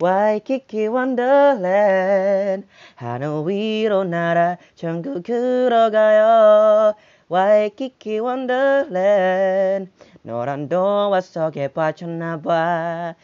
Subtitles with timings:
[0.00, 6.94] Waikiki Wonderland 하늘 위로 날아 전국으로 가요
[7.30, 13.14] Waikiki Wonderland 노란 동화 속에 빠졌나봐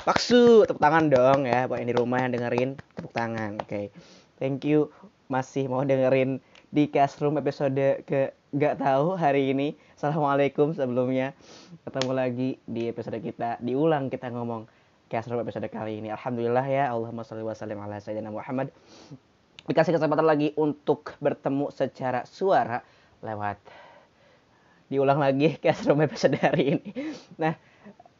[0.00, 3.60] Baksu, tepuk tangan dong ya buat yang di rumah yang dengerin tepuk tangan.
[3.60, 3.68] Oke.
[3.68, 3.84] Okay.
[4.40, 4.88] Thank you
[5.28, 6.40] masih mau dengerin
[6.72, 6.88] di
[7.20, 9.76] Room episode ke gak tahu hari ini.
[10.00, 11.36] Assalamualaikum sebelumnya.
[11.84, 13.60] Ketemu lagi di episode kita.
[13.60, 14.64] Diulang kita ngomong
[15.11, 16.09] Room episode kali ini.
[16.09, 16.89] Alhamdulillah ya.
[16.89, 18.73] Allahumma sholli wa sallim ala sayyidina Muhammad.
[19.65, 22.81] Dikasih kesempatan lagi untuk bertemu secara suara
[23.21, 23.61] lewat
[24.89, 26.89] diulang lagi Room episode hari ini.
[27.37, 27.53] Nah,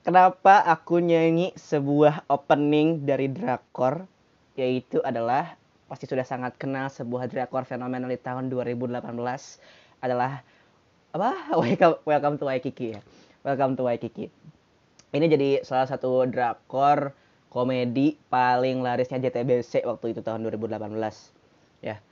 [0.05, 4.05] Kenapa aku nyanyi sebuah opening dari drakor
[4.53, 5.57] yaitu adalah
[5.89, 9.01] pasti sudah sangat kenal sebuah drakor fenomenal di tahun 2018
[10.05, 10.45] adalah
[11.09, 11.29] apa?
[11.57, 13.01] Welcome, welcome to Waikiki ya.
[13.41, 14.29] Welcome to Waikiki.
[15.15, 17.15] Ini jadi salah satu drakor
[17.47, 20.91] komedi paling larisnya JTBC waktu itu tahun 2018
[21.79, 22.03] ya.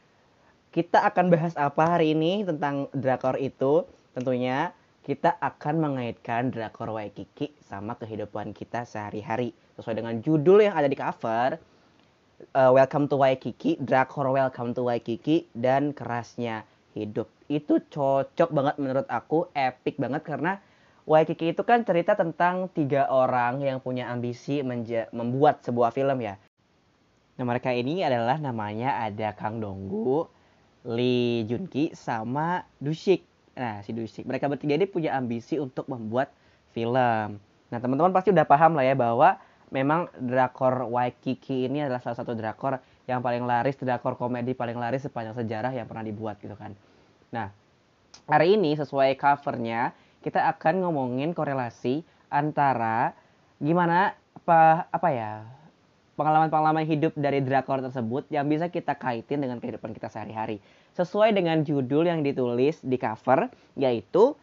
[0.71, 3.83] Kita akan bahas apa hari ini tentang drakor itu?
[4.15, 4.71] Tentunya
[5.03, 9.51] kita akan mengaitkan drakor Waikiki sama kehidupan kita sehari-hari.
[9.75, 11.59] Sesuai dengan judul yang ada di cover,
[12.55, 16.63] uh, Welcome to Waikiki, drakor Welcome to Waikiki, dan kerasnya
[16.95, 17.27] hidup.
[17.51, 20.63] Itu cocok banget menurut aku, epic banget karena
[21.03, 24.63] Waikiki itu kan cerita tentang tiga orang yang punya ambisi
[25.11, 26.39] membuat sebuah film ya.
[27.35, 30.29] Nah mereka ini adalah namanya ada Kang Donggu,
[30.87, 33.27] Lee Junki, sama Dushik.
[33.53, 34.25] Nah, si Dusik.
[34.25, 36.33] Mereka bertiga ini punya ambisi untuk membuat
[36.73, 37.37] film.
[37.69, 39.37] Nah, teman-teman pasti udah paham lah ya bahwa
[39.69, 45.05] memang drakor Waikiki ini adalah salah satu drakor yang paling laris, drakor komedi paling laris
[45.05, 46.73] sepanjang sejarah yang pernah dibuat gitu kan.
[47.29, 47.49] Nah,
[48.25, 53.11] hari ini sesuai covernya kita akan ngomongin korelasi antara
[53.59, 55.31] gimana apa apa ya
[56.13, 60.61] pengalaman-pengalaman hidup dari drakor tersebut yang bisa kita kaitin dengan kehidupan kita sehari-hari.
[60.93, 64.37] Sesuai dengan judul yang ditulis di cover, yaitu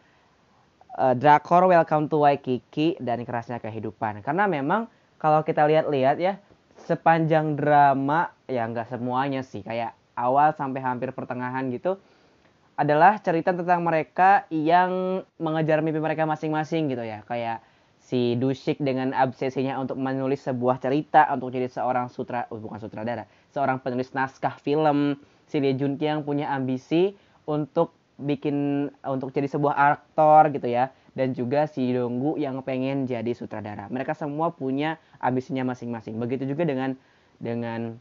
[0.99, 4.19] uh, Drakor Welcome to Waikiki dan Kerasnya Kehidupan.
[4.19, 6.43] Karena memang kalau kita lihat-lihat ya,
[6.75, 11.95] sepanjang drama, ya nggak semuanya sih, kayak awal sampai hampir pertengahan gitu,
[12.81, 17.21] adalah cerita tentang mereka yang mengejar mimpi mereka masing-masing gitu ya.
[17.29, 17.61] Kayak
[18.01, 23.29] si Dushik dengan obsesinya untuk menulis sebuah cerita untuk jadi seorang sutra oh, bukan sutradara,
[23.53, 25.21] seorang penulis naskah film.
[25.45, 27.13] Si Lee Jun yang punya ambisi
[27.45, 33.35] untuk bikin untuk jadi sebuah aktor gitu ya dan juga si Donggu yang pengen jadi
[33.35, 33.91] sutradara.
[33.91, 36.15] Mereka semua punya ambisinya masing-masing.
[36.17, 36.95] Begitu juga dengan
[37.37, 37.99] dengan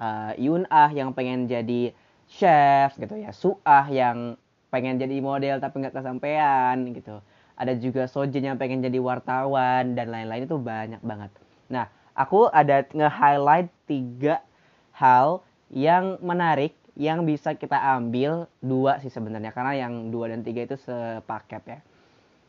[0.00, 1.94] uh, Yun Ah yang pengen jadi
[2.26, 4.38] chef gitu ya, Su Ah yang
[4.70, 7.22] pengen jadi model tapi nggak kesampaian gitu
[7.56, 11.32] ada juga Sojin yang pengen jadi wartawan dan lain-lain itu banyak banget.
[11.72, 14.44] Nah, aku ada nge-highlight tiga
[14.92, 15.40] hal
[15.72, 20.76] yang menarik yang bisa kita ambil dua sih sebenarnya karena yang dua dan tiga itu
[20.76, 21.80] sepaket ya.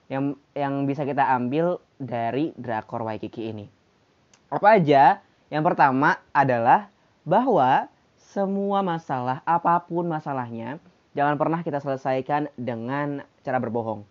[0.08, 0.24] Yang
[0.56, 3.66] yang bisa kita ambil dari drakor Waikiki ini.
[4.52, 5.24] Apa aja?
[5.48, 6.92] Yang pertama adalah
[7.24, 7.92] bahwa
[8.28, 10.84] semua masalah apa pun masalahnya
[11.16, 14.04] jangan pernah kita selesaikan dengan cara berbohong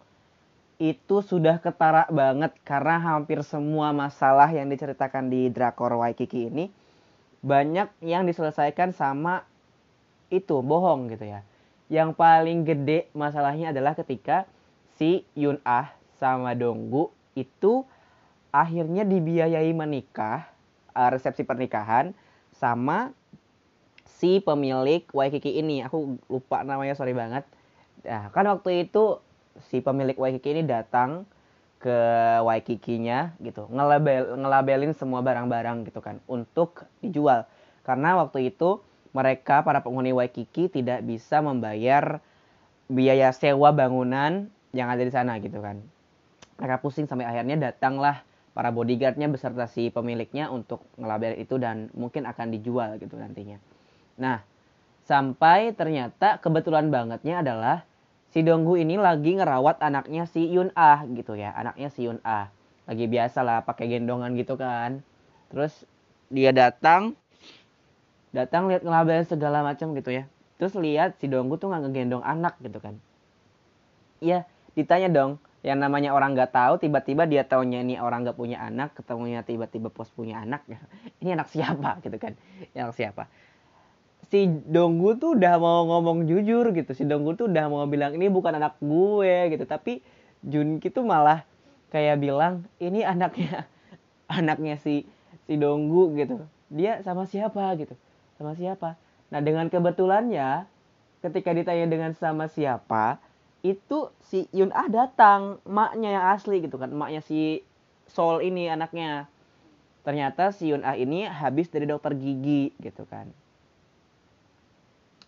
[0.77, 6.69] itu sudah ketara banget karena hampir semua masalah yang diceritakan di Drakor Waikiki ini
[7.41, 9.47] banyak yang diselesaikan sama
[10.29, 11.41] itu bohong gitu ya.
[11.87, 14.45] Yang paling gede masalahnya adalah ketika
[14.99, 17.87] si Yun Ah sama Donggu itu
[18.51, 20.51] akhirnya dibiayai menikah,
[20.93, 22.13] eh, resepsi pernikahan
[22.51, 23.15] sama
[24.17, 25.85] si pemilik Waikiki ini.
[25.85, 27.45] Aku lupa namanya, sorry banget.
[28.05, 29.21] Nah, kan waktu itu
[29.69, 31.29] si pemilik Waikiki ini datang
[31.77, 31.99] ke
[32.43, 37.45] Waikikinya gitu, ngelabel ngelabelin semua barang-barang gitu kan untuk dijual.
[37.85, 38.81] Karena waktu itu
[39.13, 42.19] mereka para penghuni Waikiki tidak bisa membayar
[42.89, 45.85] biaya sewa bangunan yang ada di sana gitu kan.
[46.57, 48.25] Mereka pusing sampai akhirnya datanglah
[48.57, 53.61] para bodyguardnya beserta si pemiliknya untuk ngelabel itu dan mungkin akan dijual gitu nantinya.
[54.17, 54.41] Nah,
[55.05, 57.77] sampai ternyata kebetulan bangetnya adalah
[58.33, 62.51] si Donggu ini lagi ngerawat anaknya si Yun Ah gitu ya anaknya si Yun Ah.
[62.87, 65.03] Lagi biasa lah pakai gendongan gitu kan.
[65.51, 65.87] Terus
[66.31, 67.19] dia datang
[68.31, 70.25] datang lihat ngelabel segala macam gitu ya.
[70.57, 72.97] Terus lihat si Donggu tuh nggak ngegendong anak gitu kan.
[74.23, 75.33] Iya ditanya dong
[75.67, 79.91] yang namanya orang nggak tahu tiba-tiba dia taunya ini orang nggak punya anak ketemunya tiba-tiba
[79.91, 80.63] pos punya anak.
[81.21, 82.39] Ini anak siapa gitu kan?
[82.73, 83.27] Anak siapa
[84.27, 86.91] si Donggu tuh udah mau ngomong jujur gitu.
[86.93, 89.65] Si Donggu tuh udah mau bilang ini bukan anak gue gitu.
[89.67, 90.03] Tapi
[90.43, 91.47] Junki tuh malah
[91.95, 93.67] kayak bilang ini anaknya
[94.39, 95.07] anaknya si
[95.47, 96.43] si Donggu gitu.
[96.71, 97.71] Dia sama siapa?
[97.79, 97.95] gitu.
[98.39, 98.99] Sama siapa?
[99.31, 100.67] Nah dengan kebetulannya
[101.23, 103.19] ketika ditanya dengan sama siapa
[103.63, 107.63] itu si Yun Ah datang maknya yang asli gitu kan maknya si
[108.07, 109.31] Sol ini anaknya.
[110.07, 113.27] Ternyata si Yun Ah ini habis dari dokter gigi gitu kan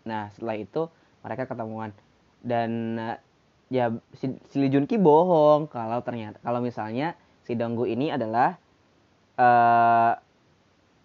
[0.08, 0.88] nah setelah itu
[1.20, 1.92] mereka ketemuan
[2.40, 2.96] dan
[3.68, 7.12] ya si, si Lee Jun Ki bohong kalau ternyata kalau misalnya
[7.44, 8.56] si Donggu ini adalah
[9.36, 10.16] uh,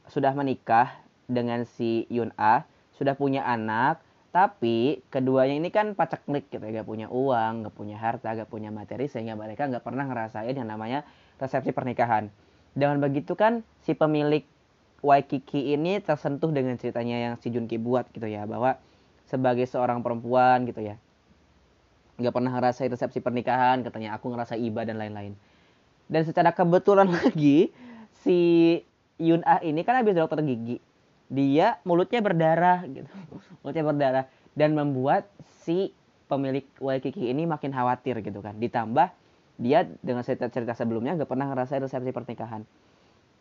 [0.07, 2.67] sudah menikah dengan si Yun Ah,
[2.99, 4.03] sudah punya anak,
[4.35, 8.49] tapi keduanya ini kan pacak klik gitu ya, gak punya uang, gak punya harta, gak
[8.51, 11.07] punya materi sehingga mereka gak pernah ngerasain yang namanya
[11.39, 12.27] resepsi pernikahan.
[12.73, 14.43] Dengan begitu kan si pemilik
[15.03, 18.79] Waikiki ini tersentuh dengan ceritanya yang si Junki buat gitu ya bahwa
[19.33, 21.01] sebagai seorang perempuan gitu ya.
[22.21, 25.33] Nggak pernah ngerasain resepsi pernikahan katanya aku ngerasa iba dan lain-lain.
[26.05, 27.73] Dan secara kebetulan lagi
[28.21, 28.37] si
[29.17, 30.77] Yun Ah ini kan habis dokter gigi.
[31.33, 33.09] Dia mulutnya berdarah gitu.
[33.65, 34.25] Mulutnya berdarah.
[34.53, 35.25] Dan membuat
[35.65, 35.89] si
[36.29, 38.53] pemilik Waikiki ini makin khawatir gitu kan.
[38.61, 39.09] Ditambah
[39.57, 42.61] dia dengan cerita-cerita sebelumnya gak pernah ngerasain resepsi pernikahan.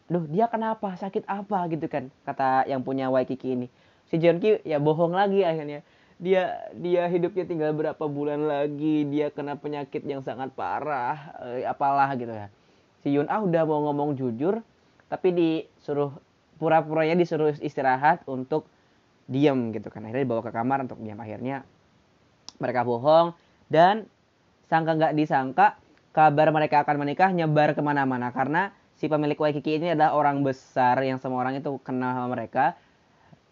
[0.08, 0.96] Duh dia kenapa?
[0.96, 2.08] Sakit apa gitu kan?
[2.24, 3.66] Kata yang punya Waikiki ini
[4.12, 5.80] si Jeonki ya bohong lagi akhirnya.
[6.20, 12.12] Dia dia hidupnya tinggal berapa bulan lagi dia kena penyakit yang sangat parah eh, apalah
[12.20, 12.52] gitu ya.
[13.00, 14.60] Si Yun Ah udah mau ngomong jujur
[15.08, 16.12] tapi disuruh
[16.60, 18.68] pura-puranya disuruh istirahat untuk
[19.26, 20.04] diam gitu kan.
[20.04, 21.64] Akhirnya dibawa ke kamar untuk diam akhirnya
[22.60, 23.32] mereka bohong
[23.72, 24.06] dan
[24.68, 25.80] sangka nggak disangka
[26.12, 28.30] kabar mereka akan menikah nyebar ke mana-mana.
[28.30, 32.78] Karena si pemilik Waikiki ini adalah orang besar yang semua orang itu kenal sama mereka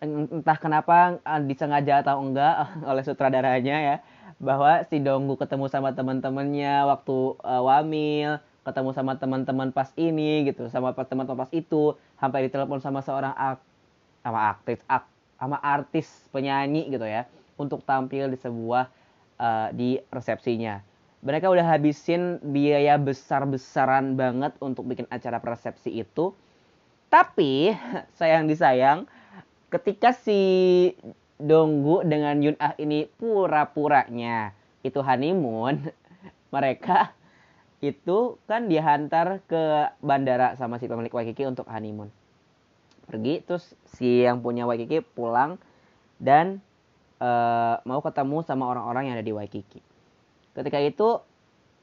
[0.01, 3.97] entah kenapa ah, disengaja atau enggak oleh sutradaranya ya
[4.41, 10.73] bahwa si Donggu ketemu sama teman-temannya waktu uh, wamil ketemu sama teman-teman pas ini gitu
[10.73, 13.61] sama teman-teman pas itu sampai ditelepon sama seorang ak
[14.25, 15.05] sama aktif ak
[15.37, 17.29] sama artis penyanyi gitu ya
[17.61, 18.89] untuk tampil di sebuah
[19.37, 20.81] uh, di resepsinya.
[21.21, 26.33] Mereka udah habisin biaya besar-besaran banget untuk bikin acara persepsi itu.
[27.13, 27.77] Tapi
[28.21, 29.05] sayang disayang
[29.71, 30.41] ketika si
[31.41, 34.53] Donggu dengan Yun Ah ini pura-puranya
[34.85, 35.89] itu honeymoon,
[36.55, 37.17] mereka
[37.81, 42.13] itu kan dihantar ke bandara sama si pemilik Waikiki untuk honeymoon.
[43.09, 45.57] Pergi terus si yang punya Waikiki pulang
[46.21, 46.61] dan
[47.25, 49.81] uh, mau ketemu sama orang-orang yang ada di Waikiki.
[50.53, 51.25] Ketika itu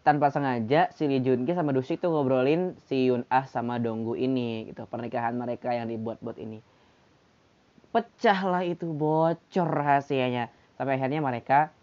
[0.06, 4.14] tanpa sengaja si Lee Jun Ki sama Dusik tuh ngobrolin si Yun Ah sama Donggu
[4.14, 6.62] ini gitu pernikahan mereka yang dibuat-buat ini
[7.92, 10.52] pecahlah itu bocor rahasianya.
[10.78, 11.74] Sampai akhirnya mereka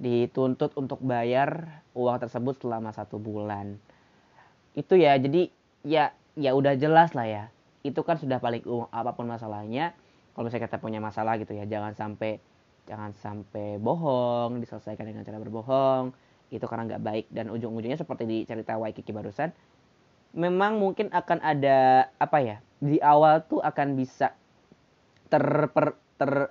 [0.00, 3.76] dituntut untuk bayar uang tersebut selama satu bulan.
[4.72, 5.50] Itu ya jadi
[5.84, 7.44] ya ya udah jelas lah ya.
[7.84, 9.92] Itu kan sudah paling umum apa pun masalahnya.
[10.32, 12.38] Kalau misalnya kita punya masalah gitu ya jangan sampai
[12.88, 16.14] jangan sampai bohong diselesaikan dengan cara berbohong.
[16.48, 17.26] Itu karena nggak baik.
[17.28, 19.50] Dan ujung-ujungnya seperti di cerita Waikiki barusan
[20.30, 24.34] memang mungkin akan ada apa ya di awal tuh akan bisa
[25.30, 26.50] ter, per, ter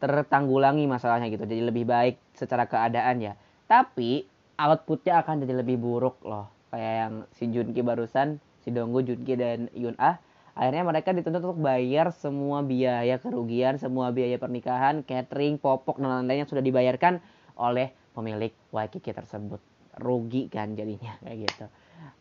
[0.00, 1.44] tertanggulangi masalahnya gitu.
[1.44, 3.32] Jadi lebih baik secara keadaan ya.
[3.68, 4.24] Tapi
[4.56, 6.48] outputnya akan jadi lebih buruk loh.
[6.72, 10.20] Kayak yang si Junki barusan si Donggu Junki dan Yun Ah
[10.54, 16.44] akhirnya mereka dituntut untuk bayar semua biaya kerugian semua biaya pernikahan catering popok dan lain-lain
[16.44, 17.22] yang sudah dibayarkan
[17.56, 19.62] oleh pemilik Waikiki tersebut.
[20.00, 21.66] Rugi kan jadinya kayak gitu.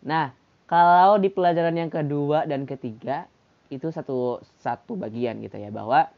[0.08, 0.32] Nah
[0.70, 3.26] kalau di pelajaran yang kedua dan ketiga
[3.70, 6.10] itu satu satu bagian gitu ya bahwa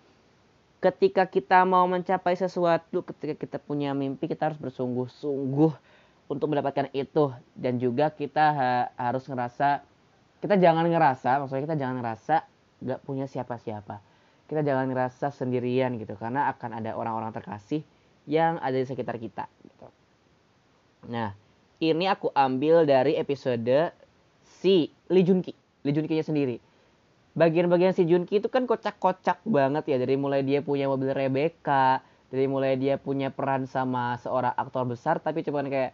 [0.82, 5.72] ketika kita mau mencapai sesuatu ketika kita punya mimpi kita harus bersungguh-sungguh
[6.32, 7.36] untuk mendapatkan itu.
[7.54, 9.86] Dan juga kita ha harus ngerasa
[10.42, 12.36] kita jangan ngerasa maksudnya kita jangan ngerasa
[12.82, 14.02] gak punya siapa-siapa.
[14.50, 17.86] Kita jangan ngerasa sendirian gitu karena akan ada orang-orang terkasih
[18.26, 19.88] yang ada di sekitar kita gitu.
[21.08, 21.38] Nah,
[21.78, 23.94] ini aku ambil dari episode
[24.44, 25.54] si Lee Junki,
[25.86, 26.71] Lee Junki-nya sendiri
[27.34, 29.98] bagian-bagian si Junki itu kan kocak-kocak banget ya.
[30.02, 35.20] Dari mulai dia punya mobil Rebecca dari mulai dia punya peran sama seorang aktor besar
[35.20, 35.92] tapi cuman kayak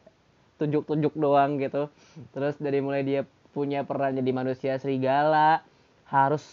[0.61, 1.89] tunjuk-tunjuk doang gitu.
[2.31, 3.25] Terus dari mulai dia
[3.57, 5.65] punya peran jadi manusia serigala
[6.07, 6.45] harus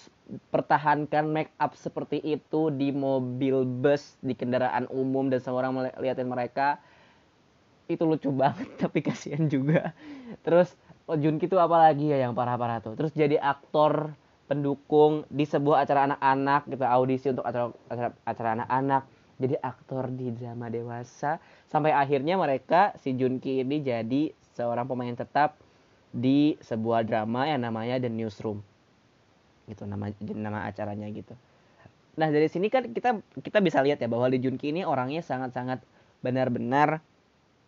[0.49, 6.33] pertahankan make up seperti itu di mobil bus di kendaraan umum dan semua orang melihatin
[6.33, 6.81] mereka.
[7.85, 9.93] Itu lucu banget tapi kasihan juga.
[10.41, 10.73] Terus
[11.05, 12.97] oh Junki itu apalagi ya yang parah-parah tuh?
[12.97, 19.03] Terus jadi aktor pendukung di sebuah acara anak-anak gitu audisi untuk acara acara, acara anak-anak.
[19.35, 21.43] Jadi aktor di drama dewasa.
[21.67, 25.59] Sampai akhirnya mereka si Junki ini jadi seorang pemain tetap
[26.15, 28.63] di sebuah drama yang namanya The Newsroom.
[29.67, 31.35] Gitu nama nama acaranya gitu.
[32.15, 35.19] Nah dari sini kan kita kita bisa lihat ya bahwa Lee Jun Ki ini orangnya
[35.19, 35.83] sangat-sangat
[36.23, 37.03] benar-benar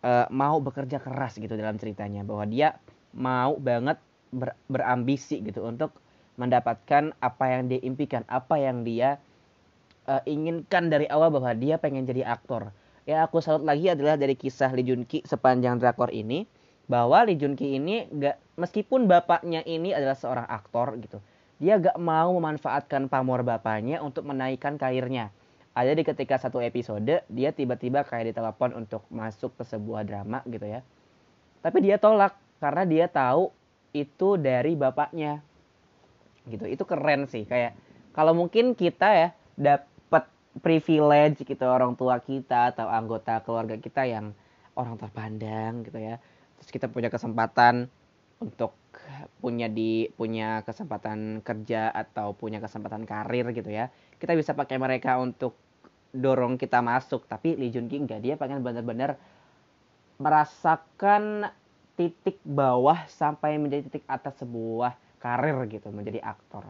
[0.07, 2.23] uh, mau bekerja keras gitu dalam ceritanya.
[2.23, 2.79] Bahwa dia
[3.11, 3.99] mau banget
[4.31, 5.91] ber, berambisi gitu untuk
[6.37, 9.17] mendapatkan apa yang dia impikan apa yang dia
[10.05, 12.69] uh, inginkan dari awal bahwa dia pengen jadi aktor
[13.09, 16.45] ya aku salut lagi adalah dari kisah Lee Jun Ki sepanjang drakor ini
[16.85, 21.17] bahwa Lee Jun Ki ini gak meskipun bapaknya ini adalah seorang aktor gitu
[21.57, 25.33] dia gak mau memanfaatkan pamor bapaknya untuk menaikkan karirnya.
[25.73, 30.65] Ada di ketika satu episode dia tiba-tiba kayak ditelepon untuk masuk ke sebuah drama gitu
[30.65, 30.81] ya.
[31.61, 33.49] Tapi dia tolak karena dia tahu
[33.93, 35.41] itu dari bapaknya.
[36.47, 36.65] Gitu.
[36.67, 37.75] Itu keren sih kayak
[38.15, 40.25] kalau mungkin kita ya dapat
[40.63, 44.33] privilege gitu orang tua kita atau anggota keluarga kita yang
[44.73, 46.17] orang terpandang gitu ya.
[46.57, 47.91] Terus kita punya kesempatan
[48.37, 48.77] untuk
[49.41, 55.17] punya di punya kesempatan kerja atau punya kesempatan karir gitu ya kita bisa pakai mereka
[55.17, 55.57] untuk
[56.13, 59.17] dorong kita masuk tapi Lee Jun Ki enggak dia pengen benar-benar
[60.17, 61.49] merasakan
[61.97, 66.69] titik bawah sampai menjadi titik atas sebuah karir gitu menjadi aktor.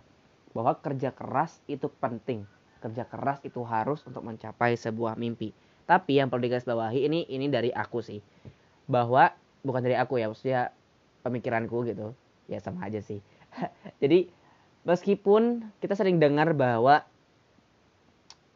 [0.51, 2.47] Bahwa kerja keras itu penting.
[2.81, 5.51] Kerja keras itu harus untuk mencapai sebuah mimpi.
[5.87, 8.19] Tapi yang perlu digarisbawahi ini ini dari aku sih.
[8.87, 9.31] Bahwa
[9.63, 10.61] bukan dari aku ya maksudnya
[11.23, 12.13] pemikiranku gitu.
[12.47, 13.19] Ya sama aja sih.
[14.01, 14.31] Jadi
[14.87, 17.03] meskipun kita sering dengar bahwa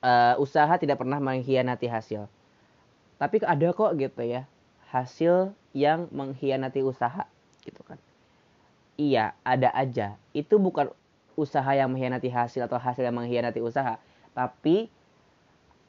[0.03, 2.27] uh, usaha tidak pernah mengkhianati hasil.
[3.21, 4.49] Tapi ada kok gitu ya
[4.91, 7.23] hasil yang mengkhianati usaha
[7.63, 7.95] gitu kan
[8.97, 10.17] iya ada aja.
[10.35, 10.91] Itu bukan
[11.39, 13.97] usaha yang mengkhianati hasil atau hasil yang mengkhianati usaha.
[14.31, 14.87] Tapi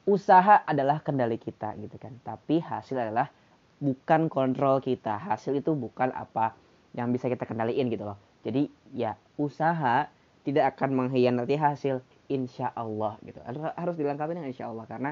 [0.03, 2.15] usaha adalah kendali kita gitu kan.
[2.23, 3.31] Tapi hasil adalah
[3.79, 5.19] bukan kontrol kita.
[5.19, 6.55] Hasil itu bukan apa
[6.95, 8.19] yang bisa kita kendaliin gitu loh.
[8.43, 10.07] Jadi ya usaha
[10.43, 13.39] tidak akan mengkhianati hasil insya Allah gitu.
[13.79, 14.83] Harus dilengkapi dengan insya Allah.
[14.87, 15.11] Karena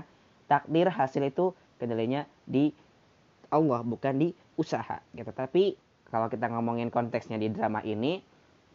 [0.51, 2.71] takdir hasil itu kendalinya di
[3.51, 4.29] Allah bukan di
[4.60, 5.31] usaha gitu.
[5.31, 5.75] Tapi
[6.11, 8.21] kalau kita ngomongin konteksnya di drama ini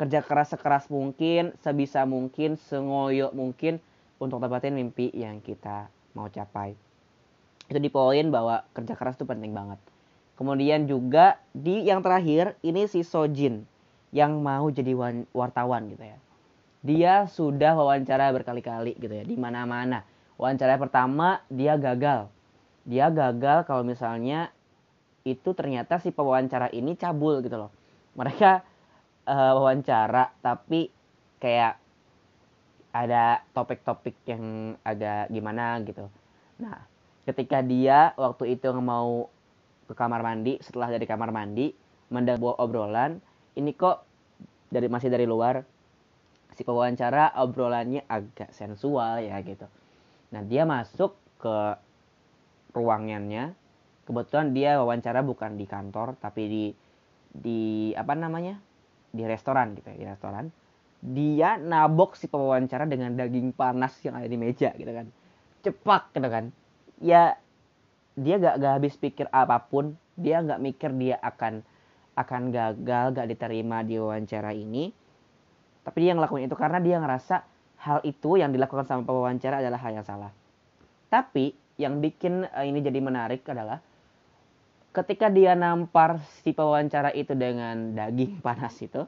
[0.00, 3.78] kerja keras sekeras mungkin sebisa mungkin sengoyo mungkin
[4.16, 6.72] untuk dapatin mimpi yang kita mau capai
[7.68, 9.80] itu di poin bahwa kerja keras itu penting banget
[10.36, 13.64] Kemudian juga di yang terakhir ini si Sojin
[14.12, 14.92] yang mau jadi
[15.32, 16.18] wartawan gitu ya.
[16.84, 20.04] Dia sudah wawancara berkali-kali gitu ya di mana-mana.
[20.36, 22.28] Wawancara pertama dia gagal.
[22.84, 24.52] Dia gagal kalau misalnya
[25.26, 27.70] itu ternyata si pewawancara ini cabul gitu loh.
[28.14, 28.62] Mereka
[29.26, 30.88] uh, wawancara tapi
[31.42, 31.82] kayak
[32.94, 36.08] ada topik-topik yang agak gimana gitu.
[36.62, 36.80] Nah,
[37.26, 39.28] ketika dia waktu itu mau
[39.86, 41.70] ke kamar mandi setelah dari kamar mandi
[42.10, 43.18] mendengar obrolan
[43.58, 44.06] ini kok
[44.70, 45.62] dari masih dari luar
[46.54, 49.66] si pewawancara obrolannya agak sensual ya gitu
[50.34, 51.56] nah dia masuk ke
[52.74, 53.54] ruangannya
[54.06, 56.64] kebetulan dia wawancara bukan di kantor tapi di
[57.34, 58.56] di apa namanya?
[59.10, 60.48] Di restoran gitu ya di restoran.
[61.02, 65.06] Dia nabok si pewawancara dengan daging panas yang ada di meja gitu kan.
[65.60, 66.44] Cepat gitu kan.
[67.02, 67.36] Ya
[68.16, 71.60] dia gak, gak habis pikir apa pun dia gak mikir dia akan
[72.16, 74.88] akan gagal gak diterima di wawancara ini.
[75.84, 77.44] Tapi dia ngelakuin itu karena dia ngerasa
[77.84, 80.32] hal itu yang dilakukan sama pewawancara adalah hal yang salah.
[81.12, 83.78] Tapi yang bikin uh, ini jadi menarik adalah
[84.96, 89.04] ketika dia nampar si pewawancara itu dengan daging panas itu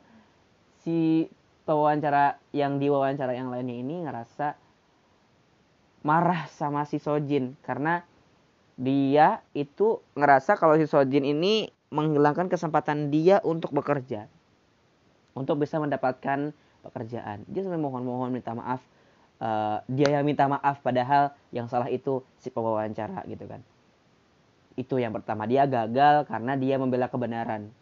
[0.85, 1.26] si
[1.64, 4.52] pewawancara yang diwawancara yang lainnya ini ngerasa
[6.04, 8.04] marah sama si Sojin karena
[8.76, 14.28] dia itu ngerasa kalau si Sojin ini menghilangkan kesempatan dia untuk bekerja
[15.33, 16.50] untuk bisa mendapatkan
[16.83, 17.47] pekerjaan.
[17.47, 18.83] Dia sampai mohon-mohon minta maaf
[19.42, 23.62] uh, dia yang minta maaf padahal yang salah itu si pewawancara gitu kan
[24.78, 27.75] itu yang pertama dia gagal karena dia membela kebenaran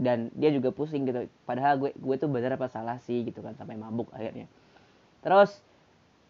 [0.00, 3.52] dan dia juga pusing gitu padahal gue gue tuh benar apa salah sih gitu kan
[3.56, 4.48] sampai mabuk akhirnya
[5.20, 5.60] terus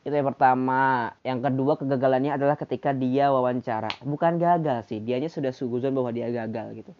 [0.06, 1.10] itu yang pertama.
[1.26, 3.90] Yang kedua kegagalannya adalah ketika dia wawancara.
[4.06, 6.94] Bukan gagal sih, dianya sudah suguzon bahwa dia gagal gitu.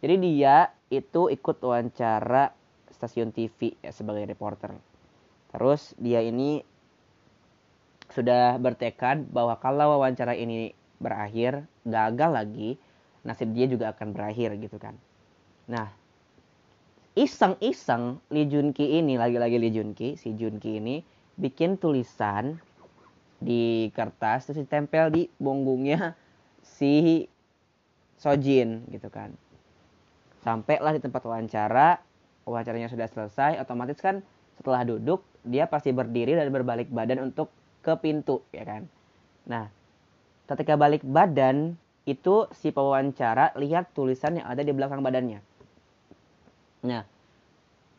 [0.00, 2.56] Jadi dia itu ikut wawancara
[2.96, 4.72] stasiun TV ya, sebagai reporter.
[5.52, 6.64] Terus dia ini
[8.08, 12.70] sudah bertekad bahwa kalau wawancara ini berakhir gagal lagi,
[13.24, 14.94] nasib dia juga akan berakhir gitu kan.
[15.66, 15.88] Nah,
[17.16, 21.02] iseng-iseng Lee Junki ini lagi-lagi Lee Junki, si Junki ini
[21.40, 22.60] bikin tulisan
[23.40, 26.12] di kertas terus ditempel di bonggungnya
[26.60, 27.24] si
[28.20, 29.32] Sojin gitu kan.
[30.44, 31.96] Sampailah di tempat wawancara,
[32.44, 34.20] wawancaranya sudah selesai, otomatis kan
[34.60, 37.48] setelah duduk dia pasti berdiri dan berbalik badan untuk
[37.80, 38.84] ke pintu ya kan
[39.48, 39.72] nah
[40.50, 41.78] ketika balik badan
[42.10, 45.38] itu si pewawancara lihat tulisan yang ada di belakang badannya.
[46.82, 47.06] Nah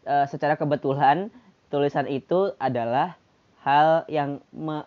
[0.03, 1.31] e, secara kebetulan
[1.71, 3.15] tulisan itu adalah
[3.63, 4.83] hal yang me,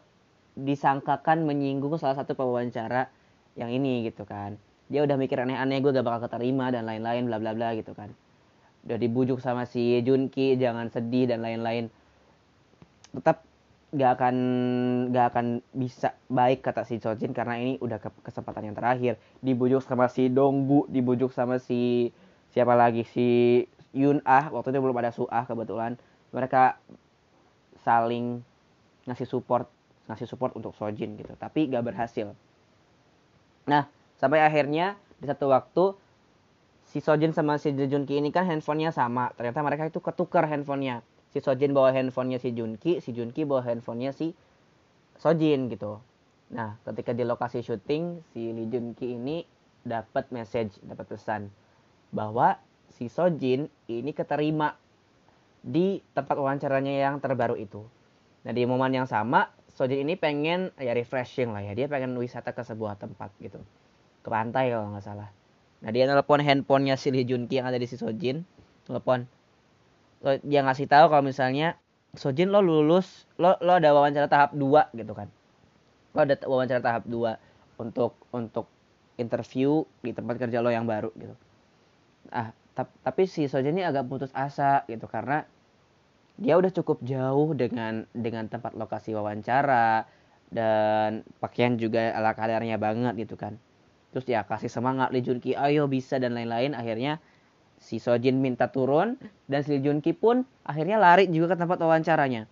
[0.55, 3.09] disangkakan menyinggung salah satu pewawancara
[3.57, 4.61] yang ini gitu kan.
[4.93, 8.13] Dia udah mikir aneh-aneh gue gak bakal keterima dan lain-lain bla bla bla gitu kan.
[8.85, 11.89] Udah dibujuk sama si Junki jangan sedih dan lain-lain.
[13.17, 13.54] Tetap
[13.95, 14.37] gak akan
[15.15, 19.15] gak akan bisa baik kata si Sojin karena ini udah ke kesempatan yang terakhir.
[19.39, 22.11] Dibujuk sama si Dongbu dibujuk sama si
[22.51, 23.07] siapa lagi?
[23.07, 23.63] Si
[23.95, 25.95] Yun Ah waktu itu belum ada Suah kebetulan.
[26.35, 26.83] Mereka
[27.87, 28.43] saling
[29.07, 29.71] ngasih support
[30.11, 32.35] ngasih support untuk Sojin gitu tapi gak berhasil.
[33.71, 33.87] Nah
[34.19, 35.95] sampai akhirnya di satu waktu
[36.91, 39.31] si Sojin sama si Junki ini kan handphonenya sama.
[39.39, 44.15] Ternyata mereka itu ketukar handphonenya si Sojin bawa handphonenya si Junki si Junki bawa handphonenya
[44.15, 44.39] si
[45.19, 45.99] Sojin gitu.
[46.55, 49.43] Nah ketika di lokasi syuting si Lee Junki ini
[49.83, 51.51] dapat message dapat pesan
[52.15, 52.55] bahwa
[52.95, 54.79] si Sojin ini keterima
[55.59, 57.83] di tempat wawancaranya yang terbaru itu.
[58.47, 61.75] Nah di momen yang sama Sojin ini pengen ya refreshing lah ya.
[61.75, 63.59] Dia pengen wisata ke sebuah tempat gitu.
[64.23, 65.35] Ke pantai kalau nggak salah.
[65.83, 68.47] Nah dia nelpon handphonenya si Lee Junki yang ada di si Sojin.
[68.87, 69.27] Telepon
[70.43, 71.77] dia ngasih tahu kalau misalnya
[72.15, 75.29] Sojin lo lulus lo lo ada wawancara tahap 2 gitu kan.
[76.15, 78.67] Lo ada wawancara tahap 2 untuk untuk
[79.19, 81.35] interview di tempat kerja lo yang baru gitu.
[82.31, 82.55] Ah
[83.05, 85.47] tapi si Sojin ini agak putus asa gitu karena
[86.35, 90.03] dia udah cukup jauh dengan dengan tempat lokasi wawancara
[90.51, 93.59] dan pakaian juga ala kadarnya banget gitu kan.
[94.11, 96.75] Terus ya kasih semangat Lee Junki ayo bisa dan lain-lain.
[96.75, 97.23] Akhirnya
[97.85, 102.49] si Sojin minta turun dan si Junki pun akhirnya lari juga ke tempat wawancaranya.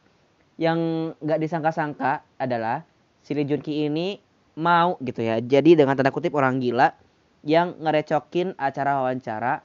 [0.61, 0.79] Yang
[1.25, 2.85] nggak disangka-sangka adalah
[3.25, 4.21] si Lee ini
[4.61, 5.41] mau gitu ya.
[5.41, 6.93] Jadi dengan tanda kutip orang gila
[7.41, 9.65] yang ngerecokin acara wawancara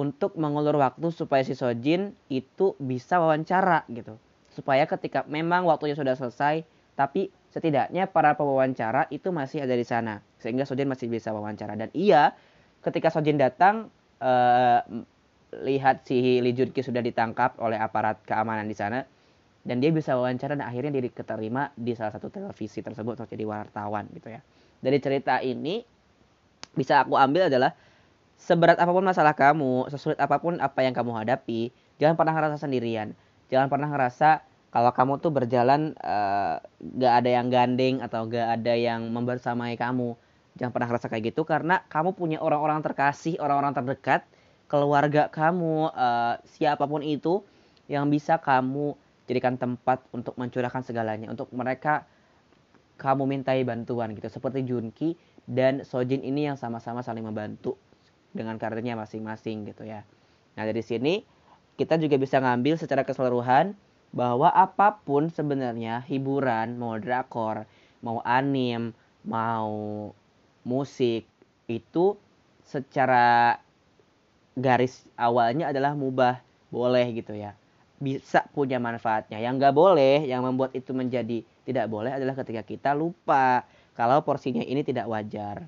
[0.00, 4.16] untuk mengulur waktu supaya si Sojin itu bisa wawancara gitu.
[4.48, 6.64] Supaya ketika memang waktunya sudah selesai
[6.96, 10.24] tapi setidaknya para pewawancara itu masih ada di sana.
[10.40, 11.76] Sehingga Sojin masih bisa wawancara.
[11.76, 12.32] Dan iya
[12.80, 14.80] ketika Sojin datang uh,
[15.64, 19.04] lihat si Lee Junki sudah ditangkap oleh aparat keamanan di sana.
[19.66, 23.42] Dan dia bisa wawancara dan akhirnya dia diterima di salah satu televisi tersebut untuk jadi
[23.42, 24.38] wartawan gitu ya.
[24.78, 25.82] Dari cerita ini
[26.78, 27.74] bisa aku ambil adalah
[28.38, 32.62] seberat apa pun masalah kamu sesulit apa pun apa yang kamu hadapi jangan pernah ngerasa
[32.62, 33.16] sendirian.
[33.50, 36.60] Jangan pernah ngerasa kalau kamu tuh berjalan uh,
[37.00, 40.14] gak ada yang gandeng atau gak ada yang membersamai kamu
[40.56, 44.24] jangan pernah ngerasa kayak gitu karena kamu punya orang-orang terkasih orang-orang terdekat
[44.66, 47.44] keluarga kamu uh, siapa pun itu
[47.86, 48.98] yang bisa kamu
[49.30, 52.06] jadikan tempat untuk mencurahkan segalanya untuk mereka
[52.96, 54.26] kamu mintai bantuan gitu.
[54.26, 55.14] Seperti Junki
[55.46, 57.76] dan Sojin ini yang sama-sama saling membantu
[58.32, 60.02] dengan karirnya masing-masing gitu ya.
[60.58, 61.22] Nah dari sini
[61.76, 63.76] kita juga bisa ngambil secara keseluruhan
[64.10, 67.68] bahwa apa pun sebenarnya hiburan mau drakor
[68.00, 70.08] mau anim mau
[70.66, 71.22] musik
[71.70, 72.18] itu
[72.66, 73.54] secara
[74.58, 76.42] garis awalnya adalah mubah
[76.74, 77.54] boleh gitu ya.
[78.02, 79.38] Bisa punya manfaatnya.
[79.38, 83.62] Yang nggak boleh yang membuat itu menjadi tidak boleh adalah ketika kita lupa
[83.94, 85.64] kalau porsinya ini tidak wajar.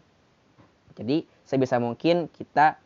[0.98, 2.76] Jadi sebisa mungkin kita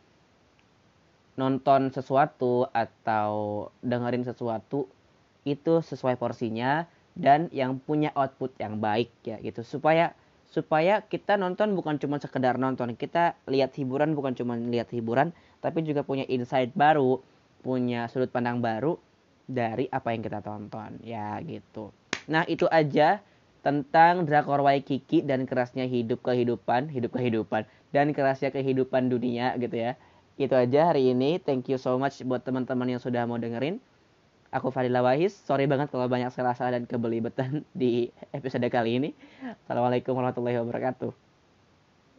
[1.33, 4.85] nonton sesuatu atau dengerin sesuatu
[5.43, 6.85] itu sesuai porsinya
[7.17, 9.65] dan yang punya output yang baik ya gitu.
[9.65, 10.13] Supaya
[10.53, 12.93] supaya kita nonton bukan cuma sekedar nonton.
[12.93, 15.33] Kita lihat hiburan bukan cuma lihat hiburan
[15.65, 17.17] tapi juga punya insight baru
[17.65, 19.01] punya sudut pandang baru
[19.49, 21.01] dari apa yang kita tonton.
[21.01, 21.89] Ya gitu.
[22.29, 23.25] Nah itu aja
[23.65, 29.97] tentang drakor Waikiki dan kerasnya hidup kehidupan hidup kehidupan dan kerasnya kehidupan dunia gitu ya.
[30.37, 31.41] Itu aja hari ini.
[31.41, 33.81] Thank you so much buat teman-teman yang sudah mau dengerin
[34.53, 35.33] Aku Fadila Wahis.
[35.33, 39.09] Sorry banget kalau banyak salah-salah dan kebelibetan di episode kali ini.
[39.65, 41.22] Assalamualaikum warahmatullahi wabarakatuh.